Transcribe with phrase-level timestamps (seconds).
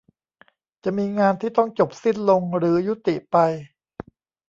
[0.83, 3.37] จะมีงานที่ต้องจบสิ้นลงหรือยุติไป